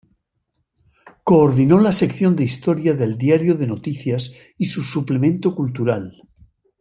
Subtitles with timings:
[1.23, 6.23] Coordinó la sección de Historia del Diário de Notícias y su suplemento cultural.